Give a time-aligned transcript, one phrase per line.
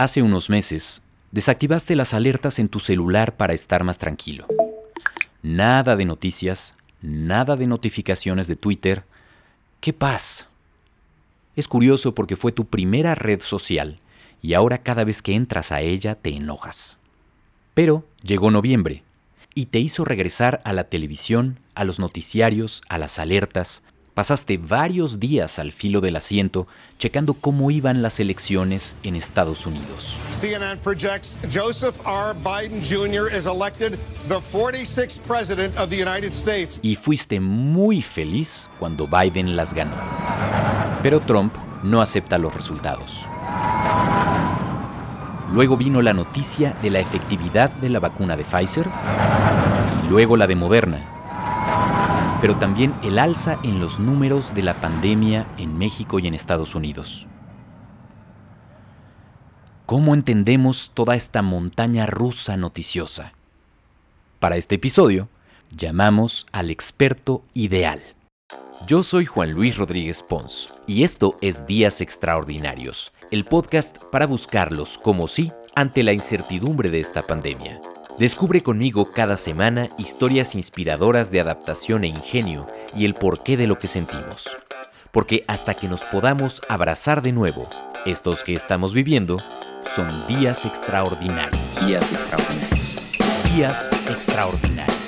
[0.00, 4.46] Hace unos meses, desactivaste las alertas en tu celular para estar más tranquilo.
[5.42, 9.04] Nada de noticias, nada de notificaciones de Twitter.
[9.82, 10.46] ¡Qué paz!
[11.54, 13.98] Es curioso porque fue tu primera red social
[14.40, 16.96] y ahora cada vez que entras a ella te enojas.
[17.74, 19.02] Pero llegó noviembre
[19.54, 23.82] y te hizo regresar a la televisión, a los noticiarios, a las alertas,
[24.20, 26.66] Pasaste varios días al filo del asiento
[26.98, 30.18] checando cómo iban las elecciones en Estados Unidos.
[30.38, 32.34] CNN projects Joseph R.
[32.44, 33.34] Biden Jr.
[33.34, 36.78] is elected the 46th president of the United States.
[36.82, 39.96] Y fuiste muy feliz cuando Biden las ganó.
[41.02, 43.24] Pero Trump no acepta los resultados.
[45.50, 48.86] Luego vino la noticia de la efectividad de la vacuna de Pfizer
[50.04, 51.19] y luego la de Moderna
[52.40, 56.74] pero también el alza en los números de la pandemia en México y en Estados
[56.74, 57.26] Unidos.
[59.86, 63.32] ¿Cómo entendemos toda esta montaña rusa noticiosa?
[64.38, 65.28] Para este episodio,
[65.76, 68.00] llamamos al experto ideal.
[68.86, 74.96] Yo soy Juan Luis Rodríguez Pons y esto es Días Extraordinarios, el podcast para buscarlos
[74.96, 77.80] como sí ante la incertidumbre de esta pandemia.
[78.20, 83.78] Descubre conmigo cada semana historias inspiradoras de adaptación e ingenio y el porqué de lo
[83.78, 84.50] que sentimos.
[85.10, 87.66] Porque hasta que nos podamos abrazar de nuevo,
[88.04, 89.38] estos que estamos viviendo
[89.80, 91.86] son días extraordinarios.
[91.86, 93.54] Días extraordinarios.
[93.54, 94.99] Días extraordinarios.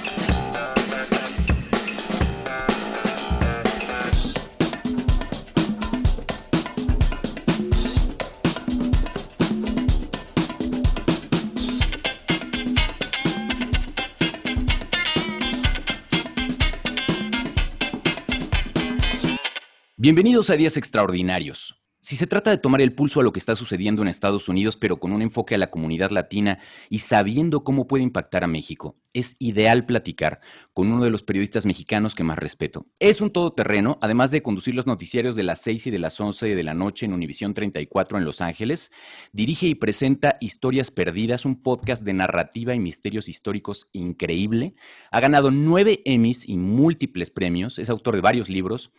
[20.03, 21.81] Bienvenidos a Días Extraordinarios.
[22.01, 24.77] Si se trata de tomar el pulso a lo que está sucediendo en Estados Unidos,
[24.77, 26.59] pero con un enfoque a la comunidad latina
[26.91, 30.41] y sabiendo cómo puede impactar a México, es ideal platicar
[30.75, 32.89] con uno de los periodistas mexicanos que más respeto.
[32.99, 36.57] Es un todoterreno, además de conducir los noticiarios de las 6 y de las 11
[36.57, 38.91] de la noche en Univisión 34 en Los Ángeles,
[39.33, 44.75] dirige y presenta Historias Perdidas, un podcast de narrativa y misterios históricos increíble.
[45.13, 48.91] Ha ganado nueve Emmys y múltiples premios, es autor de varios libros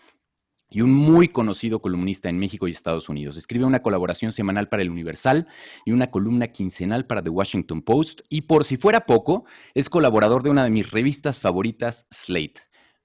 [0.73, 3.37] y un muy conocido columnista en México y Estados Unidos.
[3.37, 5.47] Escribe una colaboración semanal para El Universal
[5.85, 8.21] y una columna quincenal para The Washington Post.
[8.27, 9.45] Y por si fuera poco,
[9.75, 12.61] es colaborador de una de mis revistas favoritas, Slate.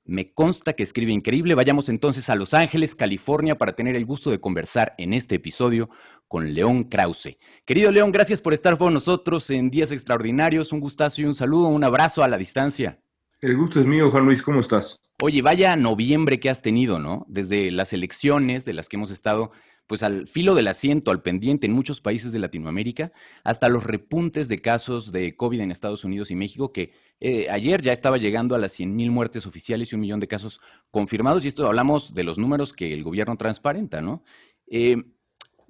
[0.06, 1.54] Me consta que escribe increíble.
[1.54, 5.90] Vayamos entonces a Los Ángeles, California, para tener el gusto de conversar en este episodio
[6.26, 7.36] con León Krause.
[7.66, 10.72] Querido León, gracias por estar con nosotros en Días Extraordinarios.
[10.72, 13.02] Un gustazo y un saludo, un abrazo a la distancia.
[13.42, 14.42] El gusto es mío, Juan Luis.
[14.42, 14.98] ¿Cómo estás?
[15.20, 17.26] Oye, vaya noviembre que has tenido, ¿no?
[17.28, 19.50] Desde las elecciones de las que hemos estado
[19.88, 23.10] pues al filo del asiento, al pendiente en muchos países de Latinoamérica,
[23.42, 27.82] hasta los repuntes de casos de COVID en Estados Unidos y México, que eh, ayer
[27.82, 31.48] ya estaba llegando a las 100.000 muertes oficiales y un millón de casos confirmados, y
[31.48, 34.22] esto hablamos de los números que el gobierno transparenta, ¿no?
[34.68, 35.02] Eh,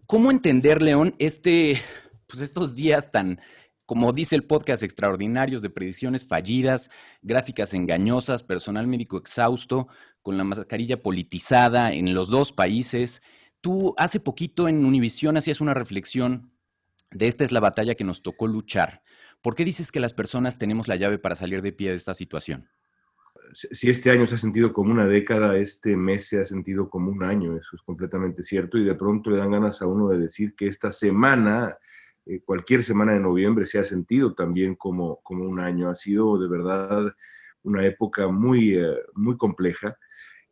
[0.07, 1.81] ¿Cómo entender, León, este,
[2.27, 3.41] pues estos días tan
[3.89, 6.91] como dice el podcast, extraordinarios de predicciones fallidas,
[7.23, 9.89] gráficas engañosas, personal médico exhausto,
[10.21, 13.23] con la mascarilla politizada en los dos países.
[13.63, 16.53] Tú hace poquito en Univisión hacías una reflexión
[17.13, 19.01] de esta es la batalla que nos tocó luchar.
[19.41, 22.13] ¿Por qué dices que las personas tenemos la llave para salir de pie de esta
[22.13, 22.69] situación?
[23.55, 27.11] Si este año se ha sentido como una década, este mes se ha sentido como
[27.11, 30.19] un año, eso es completamente cierto, y de pronto le dan ganas a uno de
[30.19, 31.79] decir que esta semana
[32.29, 35.89] eh, cualquier semana de noviembre se ha sentido también como, como un año.
[35.89, 37.15] Ha sido de verdad
[37.63, 39.97] una época muy, eh, muy compleja.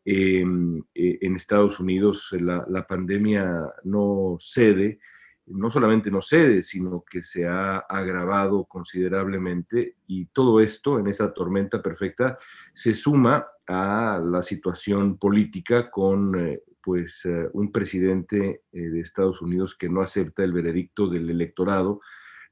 [0.04, 5.00] Eh, en Estados Unidos la, la, pandemia no cede,
[5.46, 11.34] no solamente no cede, sino que se ha agravado considerablemente y todo esto en esa
[11.34, 12.38] tormenta perfecta
[12.72, 19.74] se suma a la situación política con pues eh, un presidente eh, de Estados Unidos
[19.74, 22.00] que no acepta el veredicto del electorado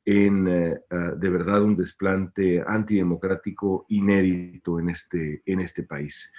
[0.04, 6.32] en eh, ah, de verdad un desplante antidemocrático inédito en este, en este país.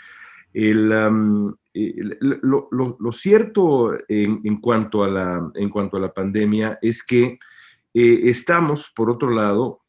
[0.52, 1.58] lo,
[3.14, 7.40] cierto en, cuanto a la, en cuanto a la pandemia es que
[7.94, 9.85] estamos, por otro lado,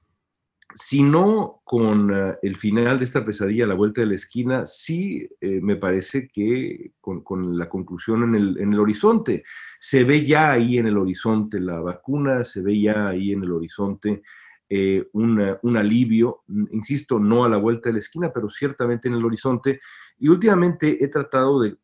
[0.78, 5.26] si no con eh, el final de esta pesadilla la vuelta de la esquina, sí
[5.40, 9.42] eh, me parece que con, la conclusión en el, en el, horizonte.
[9.80, 13.52] Se ve ya ahí en el horizonte la vacuna, se ve ya ahí en el
[13.52, 14.22] horizonte
[14.68, 16.42] eh, un alivio,
[16.72, 19.80] insisto, no a la vuelta de la esquina, pero ciertamente en el horizonte.
[20.18, 21.76] Y últimamente he tratado de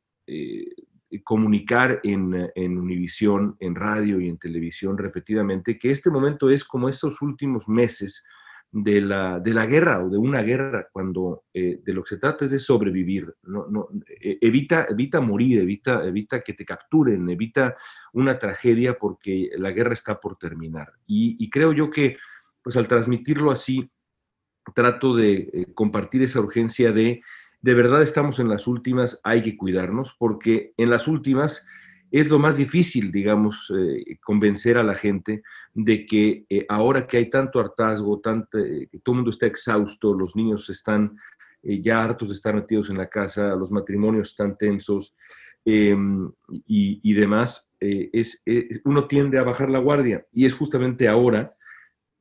[1.25, 6.89] comunicar en, en Univisión, en radio y en televisión repetidamente que este momento es como
[6.89, 8.25] estos últimos meses
[8.73, 12.21] de la, de la guerra o de una guerra, cuando eh, de lo que se
[12.21, 13.35] trata es de sobrevivir.
[13.43, 17.75] No, no, eh, evita, evita morir, evita, evita que te capturen, evita
[18.15, 20.91] una tragedia porque la guerra está por terminar.
[21.07, 22.17] Y, creo yo que,
[22.63, 23.91] pues al transmitirlo así,
[24.75, 27.21] trato de eh, compartir esa urgencia de,
[27.61, 31.67] de verdad estamos en las últimas, hay que cuidarnos, porque en las últimas
[32.13, 35.43] es lo más difícil, digamos, eh, convencer a la gente
[35.73, 40.13] de que eh, ahora que hay tanto hartazgo, tanto, eh, todo el mundo está exhausto,
[40.13, 41.17] los niños están
[41.65, 45.15] ya hartos de estar metidos en la casa, los matrimonios están tensos
[45.65, 46.29] em,
[46.67, 47.71] y, demás,
[48.85, 51.55] uno tiende a bajar la guardia y es justamente ahora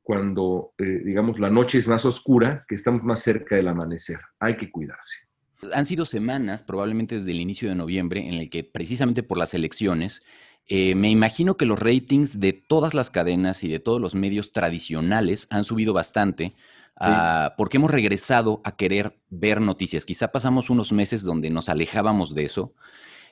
[0.00, 4.20] cuando, digamos, la noche es más oscura, que estamos más cerca del amanecer.
[4.38, 5.31] Hay que cuidarse.
[5.72, 9.54] Han sido semanas, probablemente desde el inicio de noviembre, en el que precisamente por las
[9.54, 10.20] elecciones,
[10.66, 14.52] eh, me imagino que los ratings de todas las cadenas y de todos los medios
[14.52, 16.54] tradicionales han subido bastante,
[16.96, 20.04] ah, porque hemos regresado a querer ver noticias.
[20.04, 22.74] Quizá pasamos unos meses donde nos alejábamos de eso.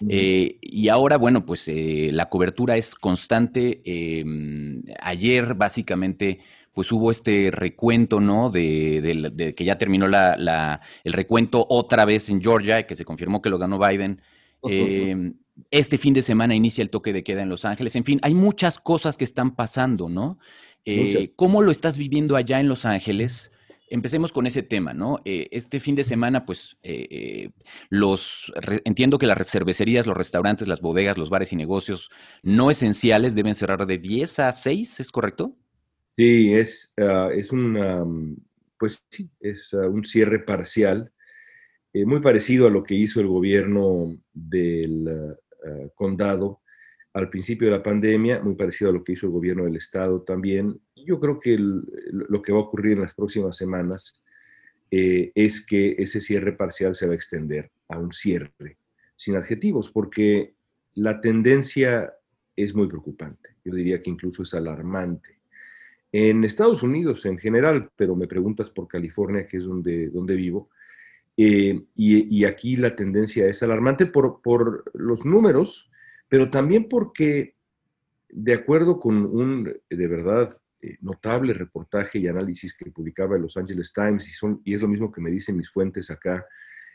[0.09, 3.83] Eh, y ahora, bueno, pues eh, la cobertura es constante.
[3.85, 6.41] Em, ayer, básicamente,
[6.73, 8.51] pues hubo este recuento, ¿no?
[8.51, 13.51] De, que ya terminó la, el recuento otra vez en Georgia, que se confirmó que
[13.51, 14.21] lo ganó Biden.
[14.69, 15.33] Eh,
[15.71, 17.97] este fin de semana inicia el toque de queda en Los Ángeles.
[17.97, 20.39] En fin, hay muchas cosas que están pasando, ¿no?
[20.85, 23.53] Eh, ¿Cómo lo estás viviendo allá en Los Ángeles?
[23.89, 25.21] Empecemos con ese tema, ¿no?
[25.25, 26.77] Eh, este fin de semana, pues,
[27.89, 28.53] los
[28.85, 32.11] entiendo que las cervecerías, los restaurantes, las bodegas, los bares y negocios
[32.45, 35.57] no esenciales deben cerrar de 10 a 6, ¿es correcto?
[36.21, 38.45] Sí, es, ah, es un,
[38.79, 41.11] pues sí, es ah, un cierre parcial,
[41.95, 46.61] eh, muy parecido a lo que hizo el gobierno del ah, condado
[47.15, 50.21] al principio de la pandemia, muy parecido a lo que hizo el gobierno del estado
[50.21, 50.79] también.
[50.95, 54.23] Yo creo que lo que va a ocurrir en las próximas semanas
[54.91, 58.77] eh, es que ese cierre parcial se va a extender a un cierre
[59.17, 60.53] sin adjetivos, porque
[60.93, 62.13] la tendencia
[62.55, 63.57] es muy preocupante.
[63.65, 65.40] Yo diría que incluso es alarmante.
[66.13, 70.71] En Estados Unidos en general, pero me preguntas por California, que es donde, donde vivo,
[71.37, 75.89] eh, y, aquí la tendencia es alarmante por, por los números,
[76.29, 77.55] pero también porque,
[78.29, 83.57] de acuerdo con un, de verdad, eh, notable reportaje y análisis que publicaba el Los
[83.57, 86.45] Angeles Times, y, son, y es lo mismo que me dicen mis fuentes acá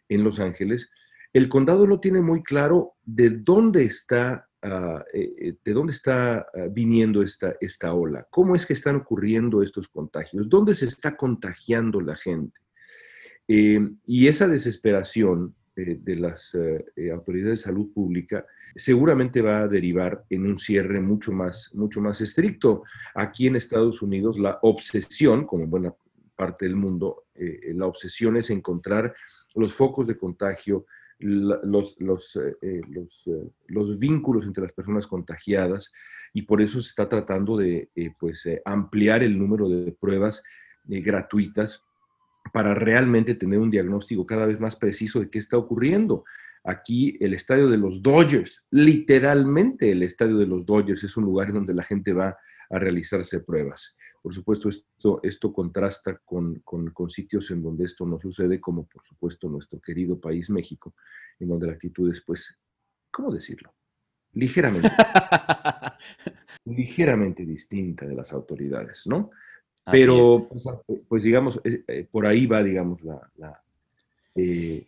[0.09, 0.91] en Los Ángeles,
[1.35, 6.39] el condado no tiene muy claro de dónde está Ah, eh, eh, de dónde está
[6.39, 11.15] ah, viniendo esta, esta ola, cómo es que están ocurriendo estos contagios, dónde se está
[11.15, 12.59] contagiando la gente.
[13.47, 16.53] Eh, y esa desesperación de las
[17.13, 18.45] autoridades de salud pública
[18.77, 22.83] seguramente va a derivar en un cierre mucho más, mucho más estricto.
[23.13, 25.93] Aquí en Estados Unidos la obsesión, como en buena
[26.37, 29.13] parte del mundo, la obsesión es encontrar
[29.53, 30.85] los focos de contagio,
[31.19, 32.81] los, los, eh, eh,
[33.27, 35.91] eh, los, vínculos entre las personas contagiadas
[36.33, 37.89] y por eso se está tratando de
[38.19, 40.43] pues, ampliar el número de pruebas
[40.83, 41.81] gratuitas
[42.53, 46.25] para realmente tener un diagnóstico cada vez más preciso de qué está ocurriendo.
[46.63, 51.53] Aquí el estadio de los Dodgers, literalmente el estadio de los Dodgers es un lugar
[51.53, 52.37] donde la gente va
[52.69, 53.95] a realizarse pruebas.
[54.25, 56.63] Por supuesto, esto, esto contrasta con,
[57.09, 60.95] sitios en donde esto no sucede, como por supuesto nuestro querido país México,
[61.39, 62.57] en donde la actitud es, pues,
[63.11, 63.75] ¿cómo decirlo?
[64.33, 64.89] Ligeramente,
[66.65, 69.29] ligeramente distinta de las autoridades, ¿no?
[69.91, 70.63] Pero, pues,
[71.07, 73.63] pues, digamos, eh, por ahí va, digamos, la, la,
[74.33, 74.87] eh,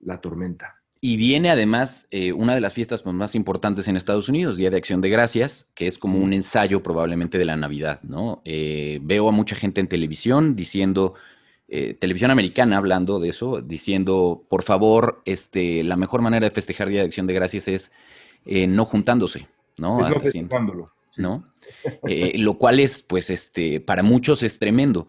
[0.00, 0.82] la tormenta.
[1.00, 4.70] Y viene además eh, una de las fiestas pues, más importantes en Estados Unidos, Día
[4.70, 8.40] de Acción de Gracias, que es como un ensayo probablemente de la Navidad, ¿no?
[8.44, 11.14] Eh, veo a mucha gente en televisión diciendo,
[11.68, 16.88] eh, televisión americana hablando de eso, diciendo, por favor, este, la mejor manera de festejar
[16.88, 17.92] Día de Acción de Gracias es
[18.46, 19.48] no juntándose,
[19.78, 19.98] ¿no?
[19.98, 20.95] ¿no?
[22.06, 25.08] Eh, lo cual es, pues, este, para muchos es tremendo.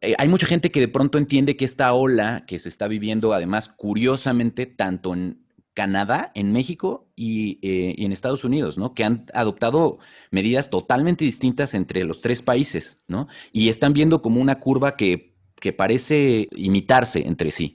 [0.00, 3.32] Eh, hay mucha gente que de pronto entiende que esta ola que se está viviendo,
[3.32, 8.94] además, curiosamente, tanto en Canadá, en México y, eh, y, en Estados Unidos, ¿no?
[8.94, 9.98] Que han adoptado
[10.30, 13.28] medidas totalmente distintas entre los tres países, ¿no?
[13.52, 17.74] Y están viendo como una curva que, que parece imitarse entre sí.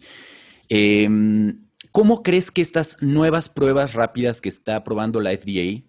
[0.70, 5.89] Em, ¿Cómo crees que estas nuevas pruebas rápidas que está probando la FDA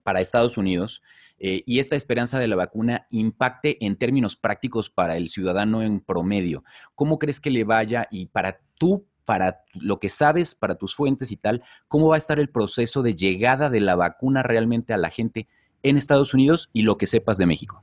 [0.00, 1.02] para Estados Unidos
[1.38, 6.00] eh, y esta esperanza de la vacuna impacte en términos prácticos para el ciudadano en
[6.00, 6.64] promedio.
[6.94, 11.30] ¿Cómo crees que le vaya y para tu para lo que sabes, para tus fuentes
[11.30, 14.98] y tal, cómo va a estar el proceso de llegada de la vacuna realmente a
[14.98, 15.48] la gente
[15.82, 17.82] en Estados Unidos y lo que sepas de México?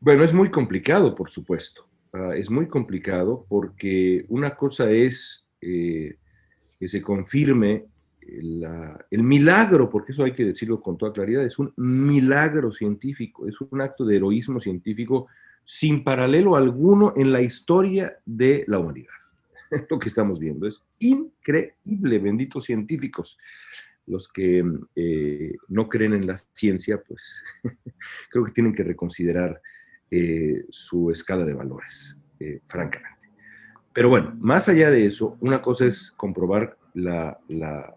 [0.00, 1.88] Bueno, es muy complicado, por supuesto.
[2.12, 6.18] Ah, es muy complicado porque una cosa es eh,
[6.78, 7.86] que se confirme
[8.26, 13.54] el milagro, porque eso hay que decirlo con toda claridad, es un milagro científico, es
[13.60, 15.28] un acto de heroísmo científico
[15.64, 19.12] sin paralelo alguno en la historia de la humanidad.
[19.90, 23.38] Lo que estamos viendo es increíble, benditos científicos.
[24.06, 24.62] Los que
[24.94, 27.42] eh, no creen en la ciencia, pues
[28.30, 29.60] creo que tienen que reconsiderar
[30.10, 33.14] eh, su escala de valores, eh, francamente.
[33.92, 37.94] Pero bueno, más allá de eso, una cosa es comprobar la, la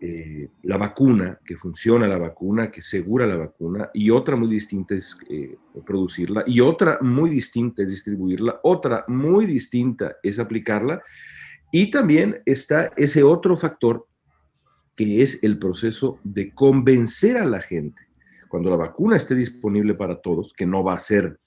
[0.00, 4.94] eh, la vacuna, que funciona la vacuna, que segura la vacuna, y otra muy distinta
[4.94, 11.02] es eh, producirla, y otra muy distinta es distribuirla, otra muy distinta es aplicarla,
[11.72, 14.06] y también está ese otro factor
[14.94, 18.02] que es el proceso de convencer a la gente.
[18.48, 21.38] Cuando la vacuna esté disponible para todos, que no va a ser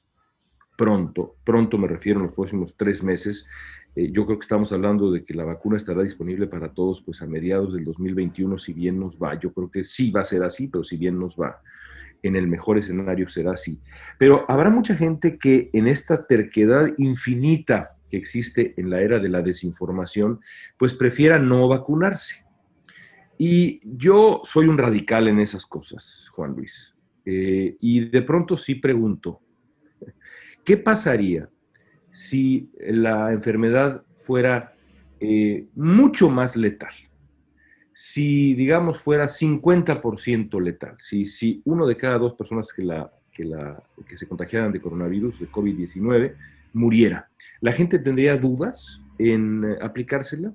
[0.78, 3.48] pronto, pronto me refiero en los próximos tres meses,
[3.96, 7.22] eh, yo creo que estamos hablando de que la vacuna estará disponible para todos pues
[7.22, 9.38] a mediados del 2021, si bien nos va.
[9.40, 11.62] Yo creo que sí va a ser así, pero si bien nos va.
[12.24, 13.80] En el mejor escenario será así.
[14.18, 19.30] Pero habrá mucha gente que en esta terquedad infinita que existe en la era de
[19.30, 20.42] la desinformación,
[20.78, 22.46] pues prefiera no vacunarse.
[23.38, 26.94] Y yo soy un radical en esas cosas, Juan Luis.
[27.26, 29.42] Eh, y de pronto sí pregunto,
[30.66, 31.50] ¿qué pasaría
[32.12, 34.74] si la enfermedad fuera
[35.20, 36.94] eh, mucho más letal.
[37.94, 43.46] Si, digamos, fuera 50% letal, si, si uno de cada dos personas que, la, que,
[43.46, 46.34] la, que se contagiaran de coronavirus, de COVID-19,
[46.74, 50.54] muriera, ¿la gente tendría dudas en eh, aplicársela?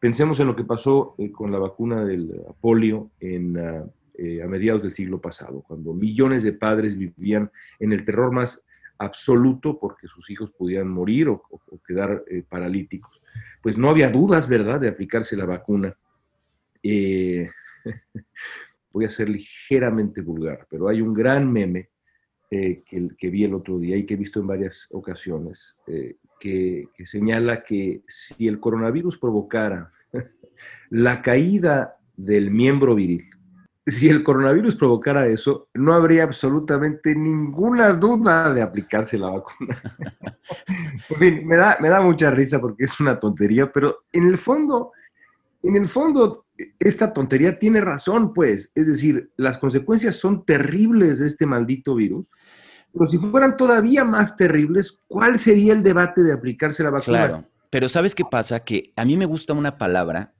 [0.00, 4.92] Pensemos en lo que pasó eh, con la vacuna del polio en, a mediados del
[4.92, 8.64] siglo pasado, cuando millones de padres vivían en el terror más
[8.98, 11.42] absoluto porque sus hijos podían morir o,
[11.86, 13.20] quedar eh, paralíticos.
[13.62, 15.96] Pues no había dudas, ¿verdad?, de aplicarse la vacuna.
[16.82, 17.50] Eh,
[18.92, 21.90] voy a ser ligeramente vulgar, pero hay un gran meme
[22.50, 25.76] eh, que, vi el otro día y que he visto en varias ocasiones,
[26.38, 29.90] que señala que si el coronavirus provocara
[30.90, 33.28] la caída del miembro viril,
[33.86, 39.76] si el coronavirus provocara eso, no habría absolutamente ninguna duda de aplicarse la vacuna.
[41.08, 44.38] en fin, me da, me da mucha risa porque es una tontería, pero en el
[44.38, 44.90] fondo,
[45.62, 46.46] en el fondo,
[46.80, 48.72] esta tontería tiene razón, pues.
[48.74, 52.26] Es decir, las consecuencias son terribles de este maldito virus.
[52.92, 57.26] Pero si fueran todavía más terribles, ¿cuál sería el debate de aplicarse la vacuna?
[57.26, 58.60] Claro, pero ¿sabes qué pasa?
[58.60, 60.34] Que a mí me gusta una palabra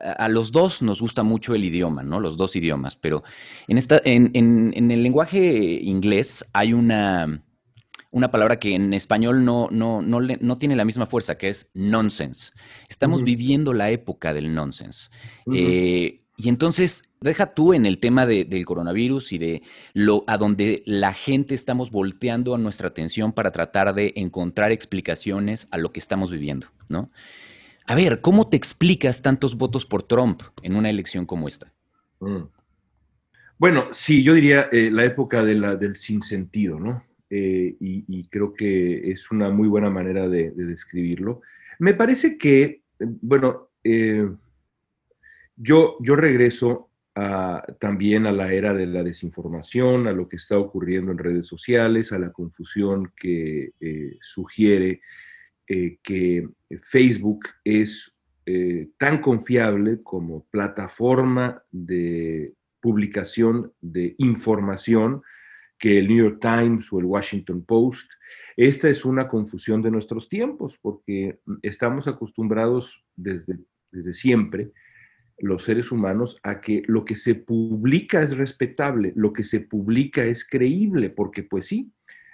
[0.00, 2.20] a los dos nos gusta mucho el idioma, ¿no?
[2.20, 3.22] Los dos idiomas, pero
[3.68, 7.42] en, esta, en, en, el lenguaje inglés hay una,
[8.10, 11.70] una palabra que en español no, no, no, no, tiene la misma fuerza, que es
[11.74, 12.52] nonsense.
[12.88, 15.10] Estamos viviendo la época del nonsense.
[15.52, 20.82] Eh, y entonces, deja tú en el tema del coronavirus y de lo a donde
[20.86, 26.00] la gente estamos volteando a nuestra atención para tratar de encontrar explicaciones a lo que
[26.00, 27.10] estamos viviendo, ¿no?
[27.90, 31.74] A ver, ¿cómo te explicas tantos votos por Trump en una elección como esta?
[32.20, 32.44] Mm.
[33.58, 37.04] Bueno, sí, yo diría eh, la época de la, del sinsentido, ¿no?
[37.28, 41.40] Eh, y, creo que es una muy buena manera de, describirlo.
[41.80, 44.30] Me parece que, bueno, eh,
[45.56, 46.90] yo, yo regreso
[47.80, 52.12] también a la era de la desinformación, a lo que está ocurriendo en redes sociales,
[52.12, 53.72] a la confusión que
[54.20, 55.00] sugiere
[55.72, 56.48] eh, que
[56.82, 65.22] Facebook es eh, tan confiable como plataforma de publicación de información
[65.78, 68.10] que el New York Times o el Washington Post.
[68.56, 73.60] Esta es una confusión de nuestros tiempos porque estamos acostumbrados desde,
[73.92, 74.72] desde siempre
[75.38, 80.24] los seres humanos a que lo que se publica es respetable, lo que se publica
[80.24, 81.92] es creíble, porque pues sí,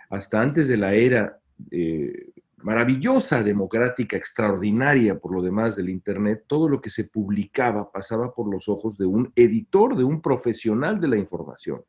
[0.09, 1.39] hasta antes de la era
[1.71, 2.31] eh,
[2.67, 8.53] maravillosa, democrática, extraordinaria por lo demás del Internet, todo lo que se publicaba pasaba por
[8.53, 11.85] los ojos de un editor, de un profesional de la información.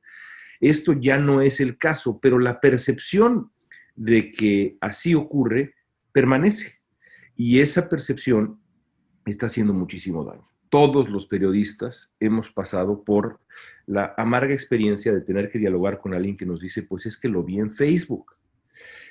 [0.60, 3.52] Esto ya no es el caso, pero la percepción
[3.96, 5.74] de que así ocurre
[6.12, 6.80] permanece
[7.36, 8.62] y esa percepción
[9.26, 10.48] está haciendo muchísimo daño.
[10.70, 13.40] Todos los periodistas hemos pasado por
[13.88, 17.30] la amarga experiencia de tener que dialogar con alguien que nos dice, pues es que
[17.30, 18.36] lo vi en Facebook.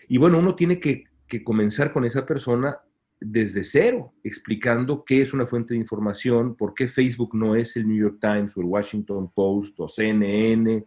[0.07, 2.79] Y bueno, uno tiene que que comenzar con esa persona
[3.21, 7.89] desde cero, explicando qué es una fuente de información, por qué Facebook no es el
[7.89, 10.85] New York Times o el Washington Post o CNN,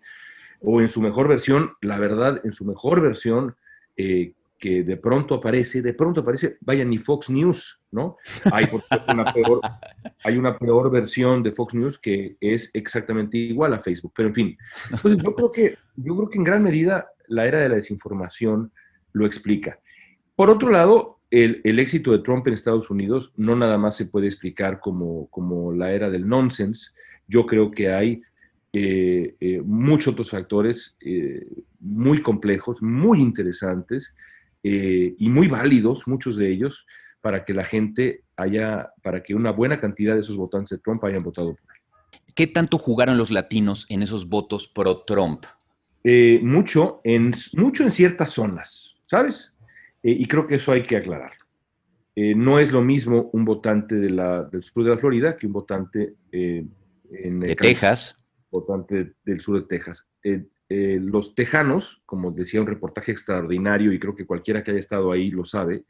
[0.61, 3.55] o en su mejor versión, la verdad, en su mejor versión,
[3.97, 8.17] eh, que de pronto aparece, de pronto aparece, vaya, ni Fox News, ¿no?
[8.51, 8.67] Hay,
[9.13, 9.61] una peor,
[10.23, 14.35] hay una peor versión de Fox News que es exactamente igual a Facebook, pero en
[14.35, 14.57] fin.
[14.91, 18.71] Entonces, yo creo que, yo creo que en gran medida la era de la desinformación
[19.13, 19.79] lo explica.
[20.39, 24.27] Por otro lado, el, éxito de Trump en Estados Unidos no nada más se puede
[24.27, 26.91] explicar como, como la era del nonsense.
[27.27, 28.21] Yo creo que hay
[28.71, 31.45] eh, eh, muchos otros factores eh,
[31.81, 34.15] muy complejos, muy interesantes
[34.63, 36.87] y muy válidos, muchos de ellos,
[37.19, 41.03] para que la gente haya, para que una buena cantidad de esos votantes de Trump
[41.03, 42.21] hayan votado por él.
[42.33, 45.43] ¿Qué tanto jugaron los latinos en esos votos pro Trump?
[46.41, 49.51] mucho, en, mucho en ciertas zonas, ¿sabes?
[50.01, 51.45] Y creo que eso hay que aclararlo.
[52.15, 55.53] no es lo mismo un votante de la, del sur de la Florida que un
[55.53, 58.19] votante en de Texas
[58.51, 60.07] votante del sur de Texas.
[60.23, 64.79] Eh, eh, los tejanos, como decía un reportaje extraordinario y creo que cualquiera que haya
[64.79, 65.85] estado ahí lo sabe,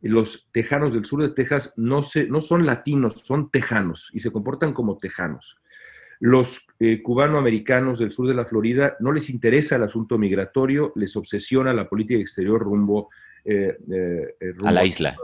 [0.00, 4.30] los tejanos del sur de Texas no, se, no son latinos, son tejanos y se
[4.30, 5.56] comportan como tejanos.
[6.24, 11.16] Los eh, cubanoamericanos del sur de la Florida no les interesa el asunto migratorio, les
[11.16, 13.10] obsesiona la política exterior rumbo,
[14.64, 15.16] a la isla.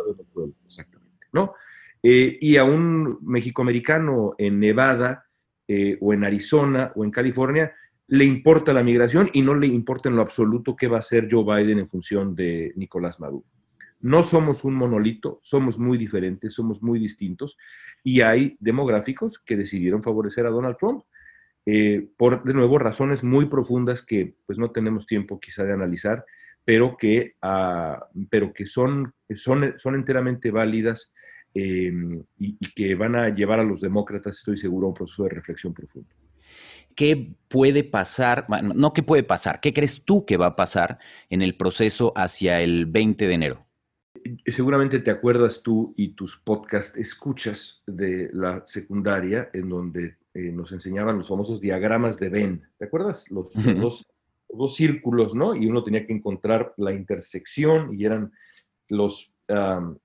[0.65, 1.27] Exactamente.
[1.33, 1.55] ¿no?
[2.01, 5.29] y a un mexicoamericano en Nevada,
[5.71, 7.71] eh, o en Arizona o en California,
[8.07, 11.29] le importa la migración y no le importa en lo absoluto qué va a hacer
[11.31, 13.45] Joe Biden en función de Nicolás Maduro.
[14.01, 17.57] No somos un monolito, somos muy diferentes, somos muy distintos
[18.03, 21.03] y hay demográficos que decidieron favorecer a Donald Trump
[21.67, 26.25] eh, por, de nuevo, razones muy profundas que pues no tenemos tiempo quizá de analizar,
[26.65, 31.13] pero que, ah, pero que son, son, son enteramente válidas
[31.55, 35.31] Em, y, que van a llevar a los demócratas, estoy seguro, a un proceso de
[35.31, 36.09] reflexión profundo.
[36.95, 38.47] ¿Qué puede pasar?
[38.49, 40.99] Bueno, no qué puede pasar, ¿qué crees tú que va a pasar
[41.31, 43.68] en el proceso hacia el 20 de enero?
[44.47, 50.73] Seguramente te acuerdas tú y tus podcast escuchas de la secundaria en donde eh, nos
[50.73, 52.63] enseñaban los famosos diagramas de Venn.
[52.79, 53.31] ¿Te acuerdas?
[53.31, 54.07] Los, los,
[54.51, 55.55] dos círculos, ¿no?
[55.55, 58.33] Y uno tenía que encontrar la intersección y eran
[58.89, 59.35] los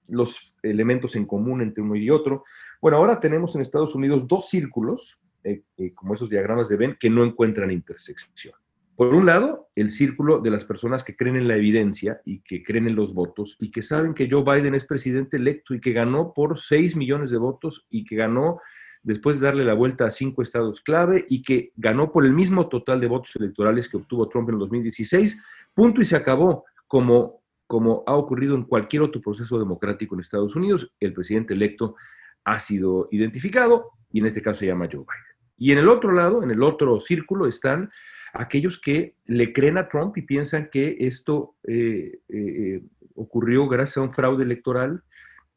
[0.07, 2.45] los elementos en común entre uno y otro.
[2.81, 6.97] Bueno, ahora tenemos en Estados Unidos dos círculos, eh, eh, como esos diagramas de Venn,
[6.99, 8.53] que no encuentran intersección.
[8.95, 12.63] Por un lado, el círculo de las personas que creen en la evidencia y que
[12.63, 15.93] creen en los votos y que saben que Joe Biden es presidente electo y que
[15.93, 18.59] ganó por 6 millones de votos y que ganó
[19.01, 22.69] después de darle la vuelta a cinco estados clave y que ganó por el mismo
[22.69, 27.43] total de votos electorales que obtuvo Trump en el 2016, punto y se acabó como
[27.73, 31.95] como ha ocurrido en cualquier otro proceso democrático en Estados Unidos, el presidente electo
[32.43, 35.47] ha sido identificado y en este caso se llama Joe Biden.
[35.57, 37.89] Y en el otro lado, en el otro círculo, están
[38.33, 42.81] aquellos que le creen a Trump y piensan que esto eh, eh,
[43.15, 45.03] ocurrió gracias a un fraude electoral,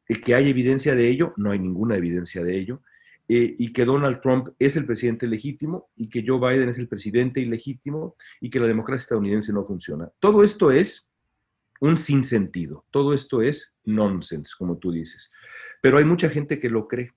[0.06, 2.82] que hay evidencia de ello, no hay ninguna evidencia de ello,
[3.28, 6.86] eh, y que Donald Trump es el presidente legítimo y que Joe Biden es el
[6.86, 10.08] presidente ilegítimo y que la democracia estadounidense no funciona.
[10.20, 11.10] Todo esto es
[11.80, 12.84] un sinsentido.
[12.90, 15.32] Todo esto es nonsense, como tú dices.
[15.82, 17.12] Pero hay mucha gente que lo cree.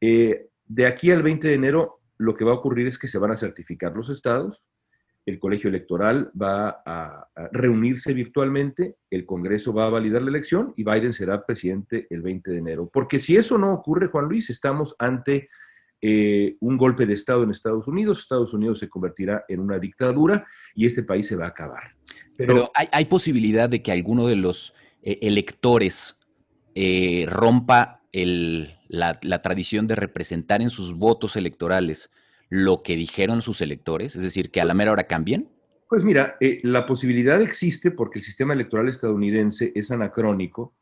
[0.00, 3.32] De aquí al 20 de enero, lo que va a ocurrir es que se van
[3.32, 4.62] a certificar los estados,
[5.30, 10.84] el colegio electoral va a, reunirse virtualmente, el Congreso va a validar la elección y
[10.84, 12.90] Biden será presidente el 20 de enero.
[12.92, 15.48] Porque si eso no ocurre, Juan Luis, estamos ante
[16.02, 20.46] eh, un golpe de Estado en Estados Unidos, Estados Unidos se convertirá en una dictadura
[20.74, 21.94] y este país se va a acabar.
[22.36, 26.18] Pero, hay, posibilidad de que alguno de los eh, electores
[26.74, 32.10] eh, rompa la, tradición de representar en sus votos electorales
[32.50, 35.48] lo que dijeron sus electores, es decir, que a la mera hora cambien.
[35.88, 40.74] Pues mira, la posibilidad existe porque el sistema electoral estadounidense es anacrónico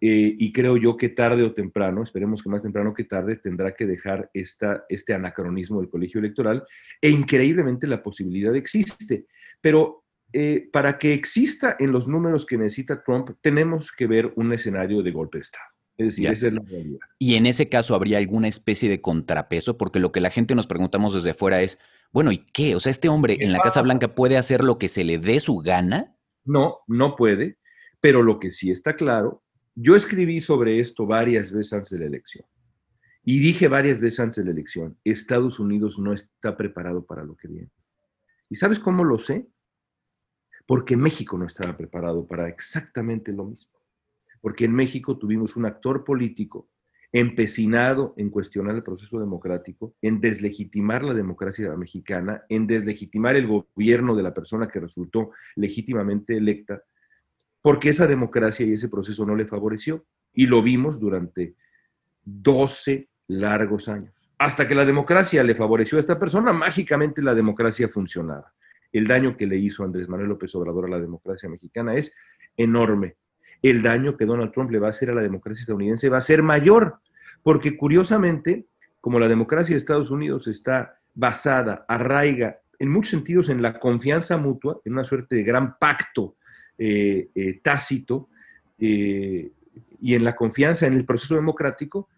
[0.00, 3.72] eh, y creo yo que tarde o temprano, esperemos que más temprano que tarde, tendrá
[3.72, 6.64] que dejar esta, este anacronismo del colegio electoral
[7.00, 9.26] e increíblemente la posibilidad existe.
[9.60, 14.52] Pero eh, para que exista en los números que necesita Trump, tenemos que ver un
[14.52, 15.71] escenario de golpe de Estado.
[16.02, 17.00] Es decir, esa es la realidad.
[17.18, 20.66] Y en ese caso habría alguna especie de contrapeso, porque lo que la gente nos
[20.66, 21.78] preguntamos desde fuera es,
[22.12, 22.74] bueno, ¿y qué?
[22.76, 25.40] O sea, este hombre en la Casa Blanca puede hacer lo que se le dé
[25.40, 26.16] su gana.
[26.44, 27.58] No, no puede,
[28.00, 29.42] pero lo que sí está claro
[29.74, 32.44] yo escribí sobre esto varias veces antes de la elección.
[33.24, 37.36] Y dije varias veces antes de la elección, Estados Unidos no está preparado para lo
[37.36, 37.70] que viene.
[38.50, 39.48] ¿Y sabes cómo lo sé?
[40.66, 43.72] Porque México no estaba preparado para exactamente lo mismo.
[44.42, 46.68] Porque en México tuvimos un actor político
[47.12, 54.16] empecinado en cuestionar el proceso democrático, en deslegitimar la democracia mexicana, en deslegitimar el gobierno
[54.16, 56.82] de la persona que resultó legítimamente electa,
[57.60, 60.04] porque esa democracia y ese proceso no le favoreció.
[60.34, 61.54] Y lo vimos durante
[62.24, 64.14] 12 largos años.
[64.38, 68.52] Hasta que la democracia le favoreció a esta persona, mágicamente la democracia funcionaba.
[68.90, 72.14] El daño que le hizo Andrés Manuel López Obrador a la democracia mexicana es
[72.56, 73.16] enorme.
[73.62, 76.22] El daño que Donald Trump le va a hacer a la democracia estadounidense va a
[76.22, 76.98] ser mayor,
[77.42, 78.66] porque curiosamente,
[79.00, 84.36] como la democracia de Estados Unidos está basada, arraiga en muchos sentidos en la confianza
[84.36, 86.34] mutua, en una suerte de gran pacto
[86.76, 88.28] eh, eh, tácito
[88.78, 89.52] eh,
[90.00, 92.08] y en la confianza en el proceso democrático,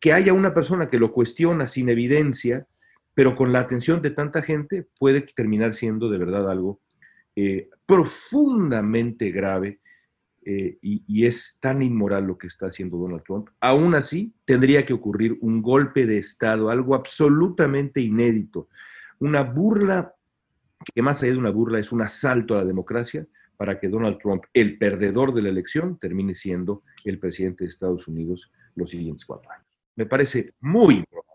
[0.00, 2.66] que haya una persona que lo cuestiona sin evidencia,
[3.14, 6.80] pero con la atención de tanta gente, puede terminar siendo de verdad algo
[7.86, 9.80] profundamente grave
[10.44, 13.48] y, y, es tan inmoral lo que está haciendo Donald Trump.
[13.60, 18.68] Aún así, tendría que ocurrir un golpe de Estado, algo absolutamente inédito,
[19.18, 20.14] una burla
[20.94, 23.26] que más allá de una burla es un asalto a la democracia,
[23.56, 28.08] para que Donald Trump, el perdedor de la elección, termine siendo el presidente de Estados
[28.08, 29.66] Unidos los siguientes cuatro años.
[29.96, 31.30] Me parece muy probable.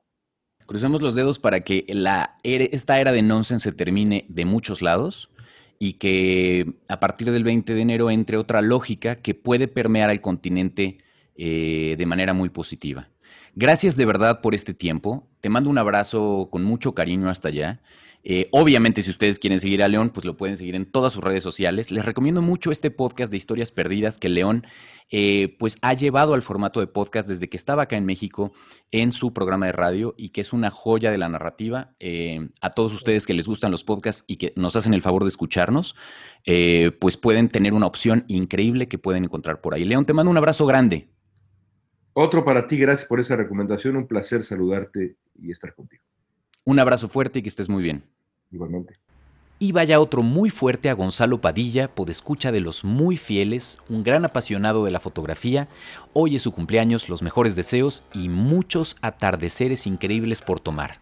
[0.65, 5.31] Crucemos los dedos para que la, esta era de nonsense se termine de muchos lados
[5.79, 10.19] y que a partir del 20 de enero entre otra lógica que puede permear al
[10.19, 10.97] continente
[11.35, 13.09] eh, de manera muy positiva.
[13.55, 15.27] Gracias de verdad por este tiempo.
[15.39, 17.81] Te mando un abrazo con mucho cariño hasta allá.
[18.23, 21.23] Eh, obviamente, si ustedes quieren seguir a León, pues lo pueden seguir en todas sus
[21.23, 21.91] redes sociales.
[21.91, 24.65] Les recomiendo mucho este podcast de historias perdidas que León
[25.09, 28.51] eh, pues ha llevado al formato de podcast desde que estaba acá en México
[28.91, 31.95] en su programa de radio y que es una joya de la narrativa.
[31.99, 35.23] Eh, a todos ustedes que les gustan los podcasts y que nos hacen el favor
[35.23, 35.95] de escucharnos,
[36.99, 39.85] pues pueden tener una opción increíble que pueden encontrar por ahí.
[39.85, 41.09] León, te mando un abrazo grande.
[42.13, 43.95] Otro para ti, gracias por esa recomendación.
[43.95, 46.03] Un placer saludarte y estar contigo.
[46.69, 48.03] Un abrazo fuerte y que estés muy bien.
[48.51, 48.93] Igualmente.
[49.57, 54.23] Y vaya otro muy fuerte a Gonzalo Padilla, escucha de los muy fieles, un gran
[54.23, 55.67] apasionado de la fotografía.
[56.13, 60.99] Hoy es su cumpleaños, los mejores deseos y muchos atardeceres increíbles por tomar.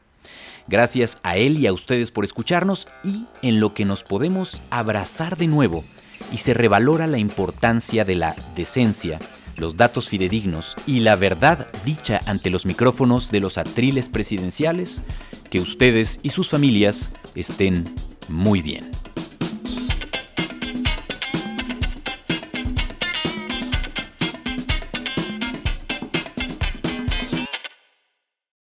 [0.69, 5.35] Gracias a él y a ustedes por escucharnos y en lo que nos podemos abrazar
[5.35, 5.83] de nuevo
[6.31, 9.19] y se revalora la importancia de la decencia,
[9.57, 15.01] los datos fidedignos y la verdad dicha ante los micrófonos de los atriles presidenciales,
[15.49, 17.93] que ustedes y sus familias estén
[18.29, 18.89] muy bien.